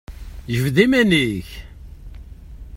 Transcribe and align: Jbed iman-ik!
Jbed 0.53 0.77
iman-ik! 0.85 1.49